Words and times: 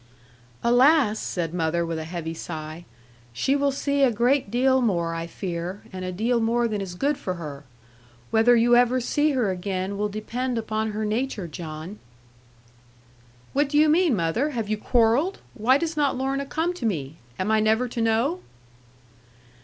'Alas!' 0.63 1.19
said 1.19 1.53
mother 1.53 1.85
with 1.85 1.99
a 1.99 2.05
heavy 2.05 2.33
sigh; 2.33 2.85
'she 3.33 3.55
will 3.55 3.69
see 3.71 4.01
a 4.01 4.09
great 4.11 4.49
deal 4.49 4.81
more, 4.81 5.13
I 5.13 5.27
fear; 5.27 5.83
and 5.93 6.03
a 6.03 6.11
deal 6.11 6.39
more 6.39 6.67
than 6.67 6.81
is 6.81 6.95
good 6.95 7.19
for 7.19 7.35
her. 7.35 7.63
Whether 8.31 8.55
you 8.55 8.75
ever 8.75 8.99
see 8.99 9.33
her 9.33 9.51
again 9.51 9.99
will 9.99 10.09
depend 10.09 10.57
upon 10.57 10.93
her 10.93 11.05
nature, 11.05 11.47
John.' 11.47 11.99
'What 13.53 13.69
do 13.69 13.77
you 13.77 13.89
mean, 13.89 14.15
mother? 14.15 14.49
Have 14.57 14.69
you 14.69 14.77
quarrelled? 14.77 15.37
Why 15.53 15.77
does 15.77 15.95
not 15.95 16.17
Lorna 16.17 16.47
come 16.47 16.73
to 16.73 16.85
me? 16.87 17.17
Am 17.37 17.51
I 17.51 17.59
never 17.59 17.87
to 17.89 18.01
know?' 18.01 18.39